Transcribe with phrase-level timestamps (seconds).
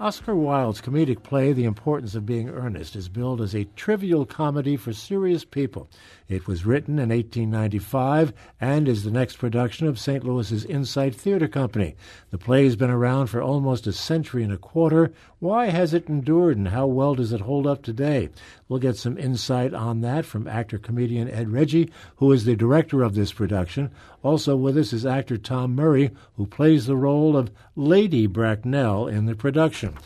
[0.00, 4.74] Oscar Wilde's comedic play, The Importance of Being Earnest, is billed as a trivial comedy
[4.78, 5.90] for serious people.
[6.26, 8.32] It was written in 1895
[8.62, 10.24] and is the next production of St.
[10.24, 11.96] Louis's Insight Theater Company.
[12.30, 15.12] The play has been around for almost a century and a quarter.
[15.38, 18.30] Why has it endured and how well does it hold up today?
[18.70, 23.02] We'll get some insight on that from actor comedian Ed Reggi, who is the director
[23.02, 23.90] of this production.
[24.22, 29.26] Also with us is actor Tom Murray, who plays the role of Lady Bracknell in
[29.26, 29.98] the production.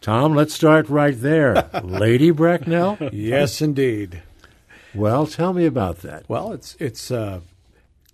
[0.00, 1.68] Tom, let's start right there.
[1.84, 2.96] Lady Bracknell?
[3.12, 4.22] Yes, indeed.
[4.94, 6.26] Well, tell me about that.
[6.26, 7.40] Well, it's it's uh,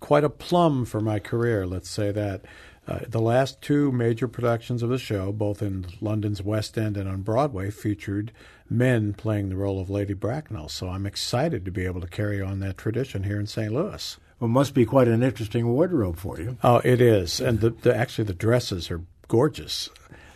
[0.01, 1.65] quite a plum for my career.
[1.65, 2.41] Let's say that.
[2.85, 7.07] Uh, the last two major productions of the show, both in London's West End and
[7.07, 8.33] on Broadway, featured
[8.69, 10.67] men playing the role of Lady Bracknell.
[10.67, 13.71] So I'm excited to be able to carry on that tradition here in St.
[13.71, 14.17] Louis.
[14.39, 16.57] Well, it must be quite an interesting wardrobe for you.
[16.63, 19.89] Oh, it is, and the, the actually the dresses are gorgeous.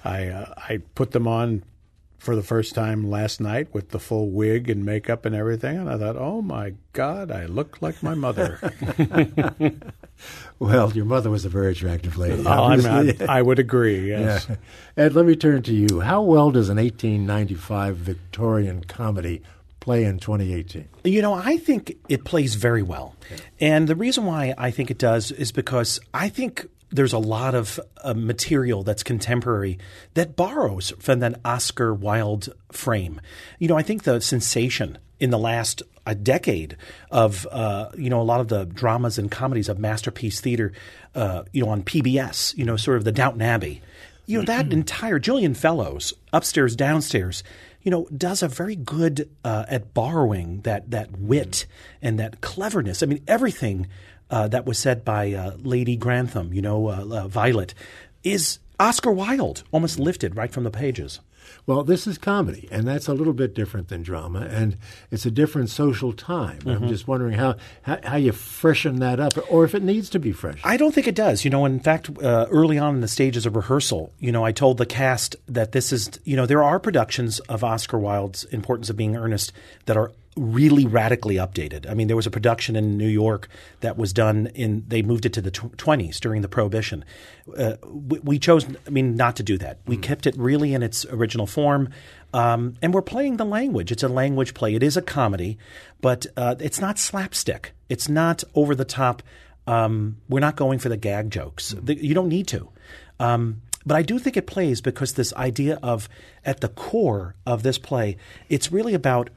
[0.05, 1.63] I uh, I put them on
[2.17, 5.89] for the first time last night with the full wig and makeup and everything, and
[5.89, 8.59] I thought, oh my God, I look like my mother.
[10.59, 12.43] well, your mother was a very attractive lady.
[12.45, 14.07] Oh, I, I would agree.
[14.17, 14.47] Yes.
[14.49, 14.55] Yeah.
[15.05, 15.99] Ed, let me turn to you.
[15.99, 19.43] How well does an 1895 Victorian comedy
[19.79, 20.87] play in 2018?
[21.03, 23.15] You know, I think it plays very well.
[23.29, 23.37] Yeah.
[23.59, 27.53] And the reason why I think it does is because I think there's a lot
[27.53, 29.77] of uh, material that's contemporary
[30.13, 33.19] that borrows from that Oscar Wilde frame.
[33.59, 36.77] You know, I think the sensation in the last a decade
[37.11, 40.71] of uh, you know a lot of the dramas and comedies of masterpiece theater,
[41.15, 43.81] uh, you know, on PBS, you know, sort of the Downton Abbey,
[44.25, 44.73] you know, that mm-hmm.
[44.73, 47.43] entire Julian Fellowes, upstairs, downstairs.
[47.81, 51.65] You know, does a very good uh, at borrowing that that wit
[52.01, 53.01] and that cleverness.
[53.01, 53.87] I mean, everything
[54.29, 57.73] uh, that was said by uh, Lady Grantham, you know, uh, uh, Violet,
[58.23, 61.19] is Oscar Wilde, almost lifted right from the pages.
[61.65, 64.77] Well, this is comedy, and that's a little bit different than drama, and
[65.11, 66.59] it's a different social time.
[66.59, 66.83] Mm-hmm.
[66.83, 70.19] I'm just wondering how, how, how you freshen that up, or if it needs to
[70.19, 70.59] be fresh.
[70.63, 71.43] I don't think it does.
[71.43, 74.51] You know, in fact, uh, early on in the stages of rehearsal, you know, I
[74.51, 78.89] told the cast that this is, you know, there are productions of Oscar Wilde's Importance
[78.89, 79.51] of Being Earnest
[79.85, 81.89] that are really radically updated.
[81.89, 83.49] I mean, there was a production in New York
[83.81, 87.03] that was done in, they moved it to the tw- 20s during the Prohibition.
[87.57, 89.79] Uh, we, we, chose, I mean, not to do that.
[89.85, 90.03] We mm.
[90.03, 91.89] kept it really in its original form.
[92.33, 93.91] Um, and we're playing the language.
[93.91, 94.75] It's a language play.
[94.75, 95.57] It is a comedy,
[96.01, 97.73] but uh, it's not slapstick.
[97.89, 99.23] It's not over the top.
[99.65, 101.73] Um, we're not going for the gag jokes.
[101.73, 101.85] Mm.
[101.85, 102.69] The, you don't need to.
[103.19, 106.09] Um, but I do think it plays because this idea of,
[106.43, 108.17] at the core of this play,
[108.49, 109.29] it's really about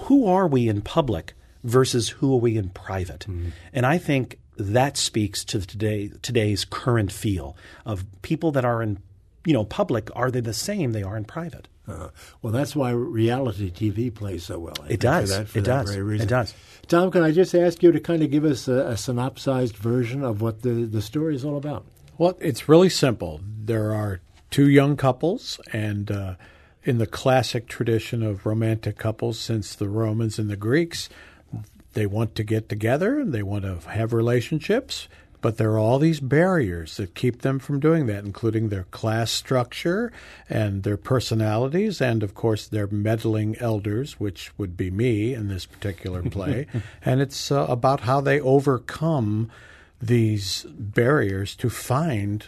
[0.00, 3.20] who are we in public versus who are we in private?
[3.20, 3.50] Mm-hmm.
[3.72, 8.98] And I think that speaks to today today's current feel of people that are in
[9.44, 10.92] you know public are they the same?
[10.92, 11.68] They are in private.
[11.88, 12.08] Uh,
[12.42, 14.74] well that's why reality tv plays so well.
[14.82, 15.36] I it does.
[15.36, 15.96] for for it does.
[15.96, 16.54] it does.
[16.86, 20.22] Tom can i just ask you to kind of give us a, a synopsized version
[20.22, 21.84] of what the, the story is all about?
[22.18, 23.40] Well it's really simple.
[23.42, 24.20] There are
[24.50, 26.34] two young couples and uh,
[26.84, 31.08] in the classic tradition of romantic couples since the Romans and the Greeks.
[31.94, 35.08] They want to get together and they want to have relationships,
[35.42, 39.30] but there are all these barriers that keep them from doing that, including their class
[39.30, 40.12] structure
[40.48, 45.66] and their personalities, and of course their meddling elders, which would be me in this
[45.66, 46.66] particular play.
[47.04, 49.50] and it's uh, about how they overcome
[50.00, 52.46] these barriers to find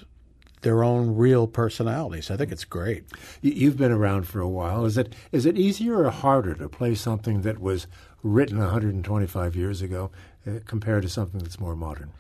[0.64, 2.30] their own real personalities.
[2.30, 3.04] I think it's great.
[3.40, 4.84] You've been around for a while.
[4.84, 7.86] Is it is it easier or harder to play something that was
[8.22, 10.10] written 125 years ago
[10.46, 12.10] uh, compared to something that's more modern?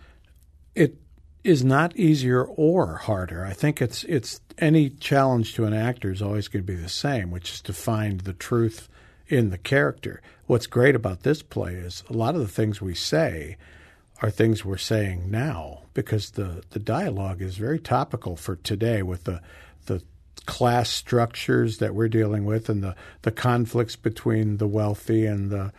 [0.74, 0.98] It
[1.42, 3.44] is not easier or harder.
[3.44, 6.88] I think it's it's any challenge to an actor is always going to be the
[6.88, 8.88] same, which is to find the truth
[9.26, 10.22] in the character.
[10.46, 13.56] What's great about this play is a lot of the things we say
[14.22, 19.24] are things we're saying now because the, the dialogue is very topical for today with
[19.24, 19.40] the
[19.86, 20.02] the
[20.46, 25.72] class structures that we're dealing with and the, the conflicts between the wealthy and the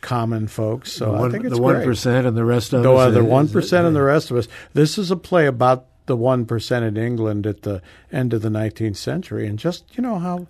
[0.00, 0.92] common folks.
[0.92, 3.14] So one, I think it's the one percent and the rest of the, us.
[3.14, 4.48] The one percent and the rest of us.
[4.74, 8.50] This is a play about the one percent in England at the end of the
[8.50, 10.46] nineteenth century, and just you know how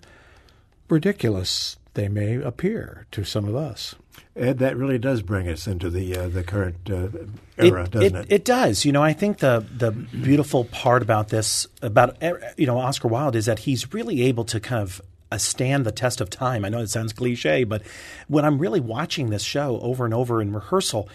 [0.89, 3.95] ridiculous they may appear to some of us.
[4.35, 7.07] Ed, that really does bring us into the uh, the current uh,
[7.57, 8.31] era, it, doesn't it, it?
[8.31, 8.83] It does.
[8.83, 12.17] You know, I think the the beautiful part about this about
[12.57, 15.01] you know Oscar Wilde is that he's really able to kind of
[15.31, 16.65] uh, stand the test of time.
[16.65, 17.83] I know it sounds cliche, but
[18.27, 21.09] when I'm really watching this show over and over in rehearsal,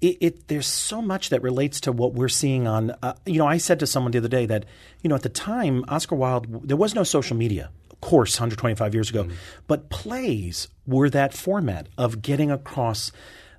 [0.00, 2.90] it, it, there's so much that relates to what we're seeing on.
[3.02, 4.66] Uh, you know, I said to someone the other day that
[5.00, 7.70] you know at the time Oscar Wilde there was no social media.
[8.02, 9.34] Course, 125 years ago, mm-hmm.
[9.66, 13.12] but plays were that format of getting across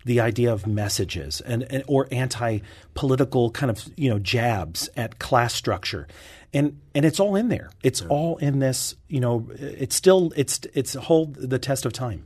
[0.06, 5.54] the idea of messages and, and or anti-political kind of you know jabs at class
[5.54, 6.10] structure
[6.54, 8.08] and and it's all in there it's yeah.
[8.10, 12.26] all in this you know it's still it's it's hold the test of time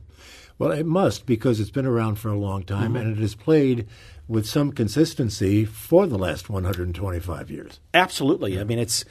[0.58, 2.96] well, it must because it's been around for a long time mm-hmm.
[2.96, 3.86] and it has played
[4.26, 7.80] with some consistency for the last 125 years.
[7.94, 8.54] Absolutely.
[8.54, 8.62] Yeah.
[8.62, 9.04] I mean, it's.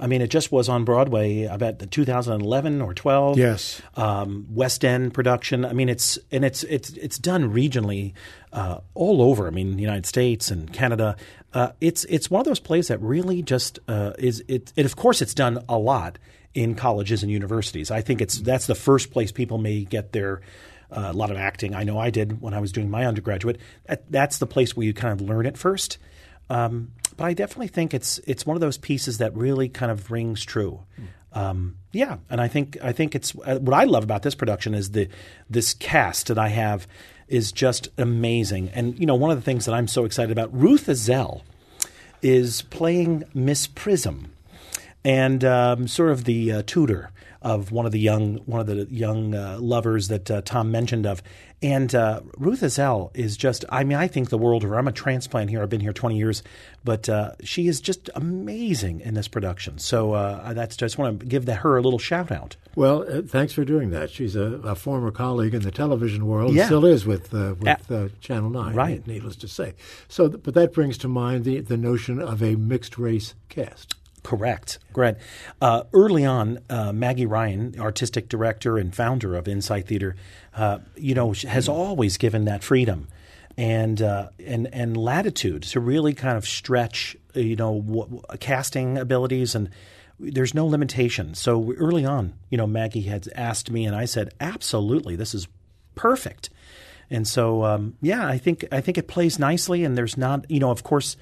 [0.00, 1.46] I mean, it just was on Broadway.
[1.46, 3.38] I bet the 2011 or 12.
[3.38, 3.82] Yes.
[3.96, 5.64] Um, West End production.
[5.64, 8.14] I mean, it's and it's it's it's done regionally,
[8.52, 9.46] uh, all over.
[9.46, 11.16] I mean, the United States and Canada.
[11.52, 14.86] Uh, it's it's one of those plays that really just uh, is it, it.
[14.86, 16.18] Of course, it's done a lot
[16.54, 17.90] in colleges and universities.
[17.90, 20.40] I think it's that's the first place people may get their
[20.90, 21.74] uh, a lot of acting.
[21.74, 23.58] I know I did when I was doing my undergraduate.
[23.86, 25.98] That, that's the place where you kind of learn it first.
[26.48, 30.10] Um, but I definitely think it's it's one of those pieces that really kind of
[30.10, 30.84] rings true.
[31.34, 34.72] Um, yeah, and I think I think it's uh, what I love about this production
[34.72, 35.06] is the
[35.50, 36.88] this cast that I have
[37.28, 38.70] is just amazing.
[38.70, 41.42] And you know, one of the things that I'm so excited about, Ruth Ezell
[42.22, 44.32] is playing Miss Prism,
[45.04, 47.10] and um, sort of the uh, tutor
[47.42, 51.06] of one of the young one of the young uh, lovers that uh, Tom mentioned
[51.06, 51.22] of.
[51.62, 54.78] And uh, Ruth Ezell is just, I mean, I think the world of her.
[54.78, 55.62] I'm a transplant here.
[55.62, 56.42] I've been here 20 years,
[56.84, 59.78] but uh, she is just amazing in this production.
[59.78, 62.56] So uh, that's just want to give that, her a little shout out.
[62.76, 64.08] Well, uh, thanks for doing that.
[64.08, 66.64] She's a, a, former colleague in the television world, yeah.
[66.64, 69.06] still is with with Channel 9, right.
[69.06, 69.74] needless to say.
[70.08, 73.96] So, but that brings to mind the, the notion of a mixed race cast.
[74.22, 74.78] Correct.
[74.92, 75.20] Correct.
[75.60, 80.14] Uh, early on, uh, Maggie Ryan, artistic director and founder of Insight Theater,
[80.54, 83.08] uh, you know, has always given that freedom
[83.56, 88.98] and uh, and and latitude to really kind of stretch, uh, you know, w- casting
[88.98, 89.70] abilities and.
[90.22, 91.34] There's no limitation.
[91.34, 95.48] So early on, you know, Maggie had asked me, and I said, "Absolutely, this is
[95.94, 96.50] perfect."
[97.08, 100.60] And so, um, yeah, I think I think it plays nicely, and there's not, you
[100.60, 101.16] know, of course,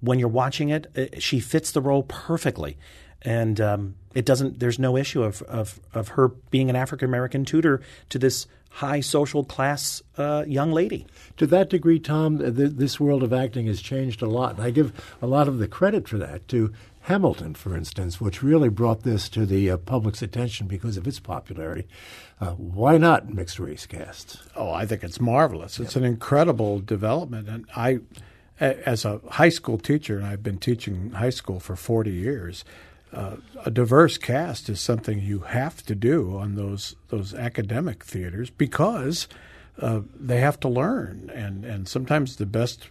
[0.00, 2.76] when you're watching it, uh, she fits the role perfectly.
[3.22, 4.60] And um, it doesn't.
[4.60, 9.00] There's no issue of of, of her being an African American tutor to this high
[9.00, 11.06] social class uh, young lady.
[11.38, 14.56] To that degree, Tom, th- this world of acting has changed a lot.
[14.56, 18.42] And I give a lot of the credit for that to Hamilton, for instance, which
[18.42, 21.86] really brought this to the uh, public's attention because of its popularity.
[22.38, 24.42] Uh, why not mixed race casts?
[24.54, 25.80] Oh, I think it's marvelous.
[25.80, 28.00] It's an incredible development, and I
[28.60, 32.64] as a high school teacher, and I've been teaching high school for 40 years,
[33.12, 38.50] uh, a diverse cast is something you have to do on those those academic theaters
[38.50, 39.28] because
[39.80, 42.88] uh, they have to learn, and and sometimes the best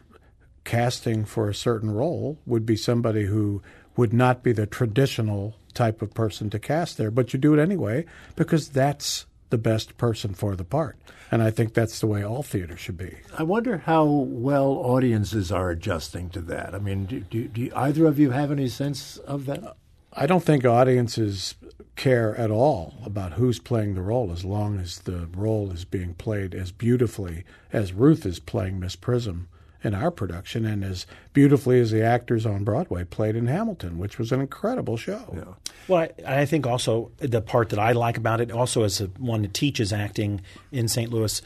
[0.64, 3.62] casting for a certain role would be somebody who
[3.96, 7.62] would not be the traditional type of person to cast there, but you do it
[7.62, 10.98] anyway because that's the best person for the part.
[11.32, 13.18] And I think that's the way all theater should be.
[13.38, 16.74] I wonder how well audiences are adjusting to that.
[16.74, 19.64] I mean, do, do, do either of you have any sense of that?
[19.64, 19.74] Uh,
[20.14, 21.56] I don't think audiences
[21.96, 26.14] care at all about who's playing the role as long as the role is being
[26.14, 29.48] played as beautifully as Ruth is playing Miss Prism
[29.86, 34.18] in our production and as beautifully as the actors on Broadway played in Hamilton, which
[34.18, 35.34] was an incredible show.
[35.34, 35.72] Yeah.
[35.88, 39.06] Well, I, I, think also the part that I like about it, also as a,
[39.18, 41.12] one that teaches acting in St.
[41.12, 41.42] Louis,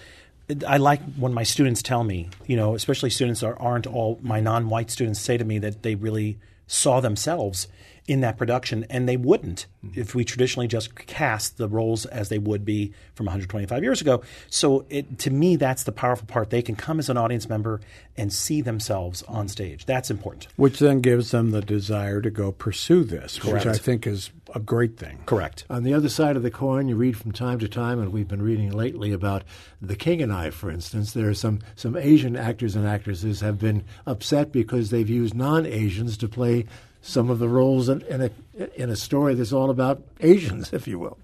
[0.68, 4.40] I like when my students tell me, you know, especially students that aren't all my
[4.40, 6.40] non-white students say to me that they really
[6.70, 7.68] saw themselves
[8.08, 10.00] in that production, and they wouldn't mm-hmm.
[10.00, 14.24] if we traditionally just cast the roles as they would be from 125 years ago.
[14.50, 16.50] So, it, to me, that's the powerful part.
[16.50, 17.82] They can come as an audience member
[18.18, 19.86] and see themselves on stage.
[19.86, 20.48] That's important.
[20.56, 23.66] Which then gives them the desire to go pursue this, Correct.
[23.66, 25.20] which I think is a great thing.
[25.26, 25.66] Correct.
[25.70, 28.28] On the other side of the coin, you read from time to time, and we've
[28.28, 29.44] been reading lately about
[29.82, 31.14] The King and I, for instance.
[31.14, 35.66] There are some, some Asian actors and actresses have been upset because they've used non
[35.66, 36.66] Asians to play
[37.02, 38.32] some of the roles in, in, a
[38.76, 41.18] in a story that's all about Asians, if you will.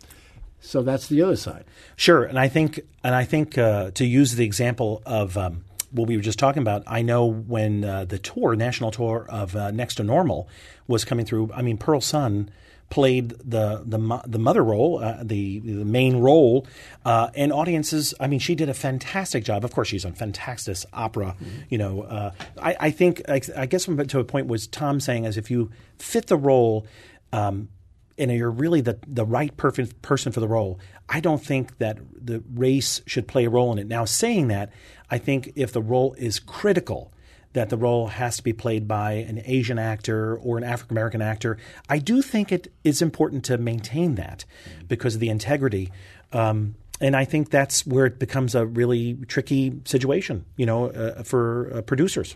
[0.61, 1.65] So that's the other side.
[1.95, 6.07] Sure, and I think and I think uh, to use the example of um, what
[6.07, 9.71] we were just talking about, I know when uh, the tour, national tour of uh,
[9.71, 10.47] Next to Normal,
[10.87, 11.51] was coming through.
[11.53, 12.49] I mean, Pearl Sun
[12.89, 16.67] played the the the mother role, uh, the the main role,
[17.03, 18.13] uh, and audiences.
[18.19, 19.65] I mean, she did a fantastic job.
[19.65, 21.35] Of course, she's on fantastic opera.
[21.39, 21.61] Mm-hmm.
[21.69, 25.25] You know, uh, I, I, think I, I guess to a point was Tom saying
[25.25, 26.87] as if you fit the role.
[27.33, 27.69] Um,
[28.17, 31.97] and you're really the, the right perfect person for the role, I don't think that
[32.13, 33.87] the race should play a role in it.
[33.87, 34.71] Now, saying that,
[35.11, 37.11] I think if the role is critical,
[37.55, 41.21] that the role has to be played by an Asian actor or an African American
[41.21, 41.57] actor.
[41.89, 44.45] I do think it is important to maintain that
[44.87, 45.91] because of the integrity.
[46.31, 51.23] Um, and I think that's where it becomes a really tricky situation, you know, uh,
[51.23, 52.35] for uh, producers.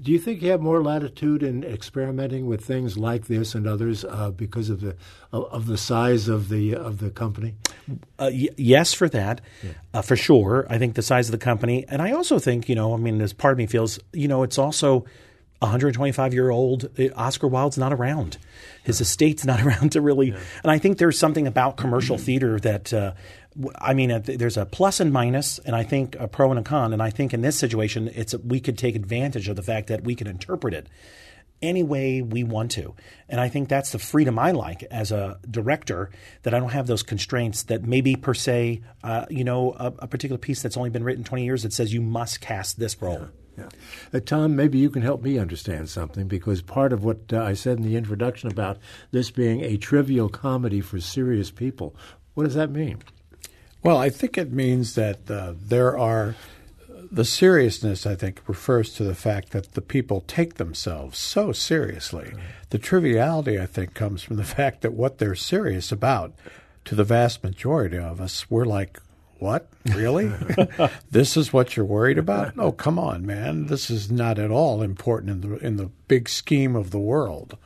[0.00, 4.04] Do you think you have more latitude in experimenting with things like this and others
[4.04, 4.96] uh, because of the
[5.32, 7.54] of the size of the of the company?
[8.18, 9.70] Uh, y- yes, for that, yeah.
[9.94, 10.66] uh, for sure.
[10.68, 13.20] I think the size of the company, and I also think you know, I mean,
[13.20, 15.06] as part of me feels, you know, it's also
[15.60, 18.38] 125 year old uh, Oscar Wilde's not around.
[18.84, 20.28] His estate's not around to really.
[20.28, 20.40] Yeah.
[20.62, 23.12] And I think there's something about commercial theater that uh,
[23.80, 26.92] I mean, there's a plus and minus, and I think a pro and a con.
[26.92, 30.04] And I think in this situation, it's we could take advantage of the fact that
[30.04, 30.86] we can interpret it
[31.62, 32.94] any way we want to.
[33.28, 36.10] And I think that's the freedom I like as a director
[36.42, 40.06] that I don't have those constraints that maybe per se, uh, you know, a, a,
[40.06, 43.28] particular piece that's only been written 20 years that says you must cast this role.
[43.56, 43.64] Yeah.
[44.12, 44.18] yeah.
[44.18, 47.54] Uh, Tom, maybe you can help me understand something because part of what uh, I
[47.54, 48.78] said in the introduction about
[49.10, 51.94] this being a trivial comedy for serious people,
[52.34, 53.02] what does that mean?
[53.82, 56.34] Well, I think it means that uh, there are
[57.10, 58.06] the seriousness.
[58.06, 62.32] I think refers to the fact that the people take themselves so seriously.
[62.70, 66.34] The triviality, I think, comes from the fact that what they're serious about,
[66.84, 68.98] to the vast majority of us, we're like,
[69.38, 69.68] what?
[69.94, 70.32] Really?
[71.10, 72.56] this is what you're worried about?
[72.56, 73.66] No, come on, man.
[73.66, 77.56] This is not at all important in the in the big scheme of the world.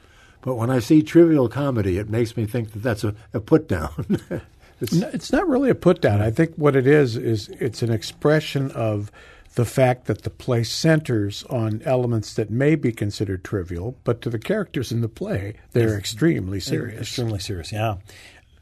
[0.43, 3.69] But when I see trivial comedy, it makes me think that that's a, a put
[3.69, 4.21] down.
[4.83, 6.21] It's, it's not really a put down.
[6.21, 9.13] I think what it is is it's an expression of
[9.55, 14.31] the fact that the play centers on elements that may be considered trivial, but to
[14.31, 17.01] the characters in the play, they're extremely serious.
[17.01, 17.97] Extremely serious, yeah.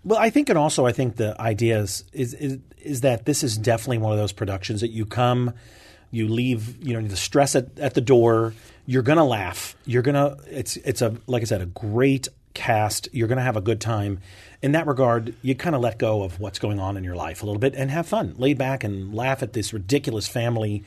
[0.02, 3.42] Well, I think, and also, I think the idea is, is, is is that this
[3.42, 5.52] is definitely one of those productions that you come,
[6.10, 8.54] you leave, you know, the stress at, at the door.
[8.86, 9.76] You're gonna laugh.
[9.84, 10.38] You're gonna.
[10.46, 13.08] It's it's a like I said, a great cast.
[13.12, 14.20] You're gonna have a good time
[14.62, 17.42] in that regard, you kind of let go of what's going on in your life
[17.42, 20.84] a little bit and have fun, lay back and laugh at this ridiculous family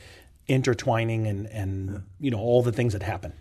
[0.47, 3.33] intertwining and, and you know all the things that happen.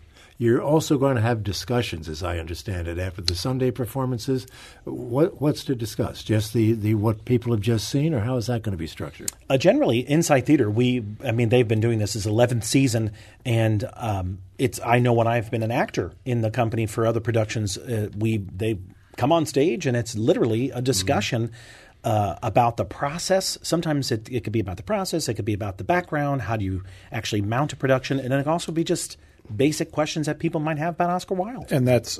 [0.43, 4.45] You're also going to have discussions, as I understand it, after the Sunday performances.
[4.83, 6.21] What, what's to discuss?
[6.21, 8.85] Just the, the what people have just seen, or how is that going to be
[8.85, 9.31] structured?
[9.49, 13.13] Uh, generally, Insight Theater, we I mean they've been doing this as 11th season,
[13.45, 17.21] and um, it's I know when I've been an actor in the company for other
[17.21, 18.79] productions, uh, we they
[19.15, 21.55] come on stage and it's literally a discussion mm-hmm.
[22.03, 23.57] uh, about the process.
[23.61, 26.57] Sometimes it, it could be about the process, it could be about the background, how
[26.57, 26.83] do you
[27.13, 29.15] actually mount a production, and then it can also be just
[29.53, 31.71] basic questions that people might have about Oscar Wilde.
[31.71, 32.19] And that's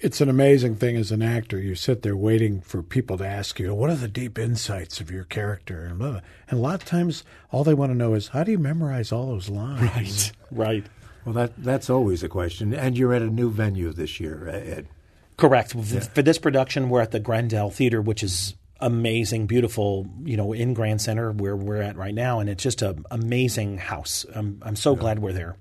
[0.00, 1.58] it's an amazing thing as an actor.
[1.58, 5.10] You sit there waiting for people to ask you, "What are the deep insights of
[5.10, 6.20] your character?" And, blah, blah.
[6.48, 9.12] and a lot of times, all they want to know is, "How do you memorize
[9.12, 10.86] all those lines?" Right, right.
[11.24, 12.72] Well, that that's always a question.
[12.72, 14.88] And you're at a new venue this year, uh, Ed.
[15.36, 15.74] Correct.
[15.74, 16.00] Yeah.
[16.00, 20.74] For this production, we're at the Grandel Theater, which is amazing, beautiful, you know, in
[20.74, 24.24] Grand Center where we're at right now, and it's just an amazing house.
[24.34, 25.00] I'm I'm so yeah.
[25.00, 25.56] glad we're there.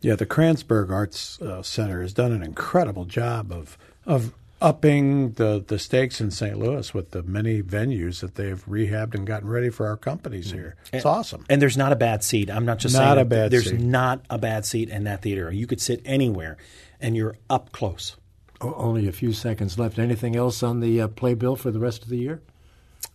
[0.00, 0.10] Yeah.
[0.10, 5.64] yeah, the Kranzberg Arts uh, Center has done an incredible job of of upping the
[5.66, 6.58] the stakes in St.
[6.58, 10.54] Louis with the many venues that they've rehabbed and gotten ready for our companies mm.
[10.54, 10.76] here.
[10.92, 11.46] It's and, awesome.
[11.48, 12.50] And there's not a bad seat.
[12.50, 13.80] I'm not just not saying a bad there's seat.
[13.80, 15.50] not a bad seat in that theater.
[15.50, 16.56] You could sit anywhere,
[17.00, 18.16] and you're up close.
[18.60, 19.98] Only a few seconds left.
[19.98, 22.42] Anything else on the uh, playbill for the rest of the year?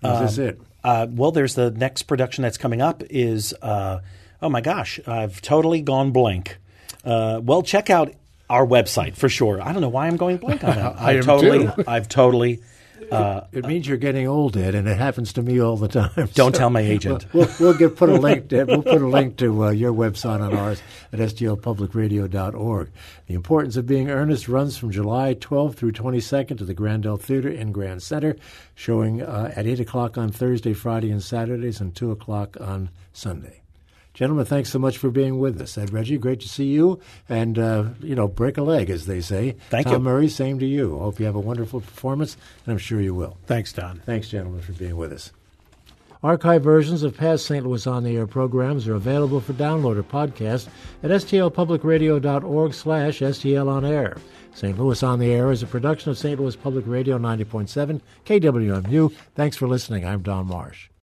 [0.04, 0.62] Is um, this it?
[0.84, 3.04] Uh, well, there's the next production that's coming up.
[3.10, 4.00] Is uh,
[4.42, 6.58] oh my gosh, I've totally gone blank.
[7.06, 8.14] Uh, well, check out
[8.50, 9.62] our website for sure.
[9.62, 10.96] I don't know why I'm going blank on that.
[11.00, 11.84] I I've totally, too.
[11.88, 12.62] I've totally
[13.12, 16.12] uh, it means you're getting old, Ed, and it happens to me all the time.
[16.16, 17.26] Don't so tell my agent.
[17.34, 18.50] We'll, we'll, get put a link.
[18.50, 20.82] To, we'll put a link to uh, your website on ours
[21.12, 22.92] at stlpublicradio.org.
[23.28, 27.50] The importance of being earnest runs from July 12th through 22nd to the Grandel Theater
[27.50, 28.36] in Grand Center,
[28.74, 33.62] showing uh, at 8 o'clock on Thursday, Friday, and Saturdays, and 2 o'clock on Sunday.
[34.16, 35.78] Gentlemen, thanks so much for being with us.
[35.78, 37.02] Ed Reggi, great to see you.
[37.28, 39.58] And, uh, you know, break a leg, as they say.
[39.70, 40.00] Thank Tom you.
[40.00, 40.98] Murray, same to you.
[40.98, 43.38] Hope you have a wonderful performance, and I'm sure you will.
[43.46, 44.02] Thanks, Don.
[44.06, 45.32] Thanks, gentlemen, for being with us.
[46.24, 47.66] Archive versions of past St.
[47.66, 50.70] Louis On the Air programs are available for download or podcast
[51.04, 54.18] at stlpublicradio.org slash stlonair.
[54.54, 54.80] St.
[54.80, 56.40] Louis on the Air is a production of St.
[56.40, 59.14] Louis Public Radio 90.7 KWMU.
[59.36, 60.06] Thanks for listening.
[60.06, 60.88] I'm Don Marsh.